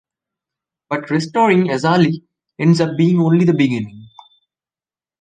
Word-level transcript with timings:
But 0.89 1.11
restoring 1.11 1.67
Azalie 1.67 2.23
ends 2.57 2.81
up 2.81 2.97
being 2.97 3.19
only 3.21 3.45
the 3.45 3.53
beginning... 3.53 4.07